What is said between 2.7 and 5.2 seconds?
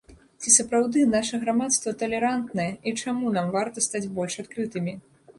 і чаму нам варта стаць больш адкрытымі?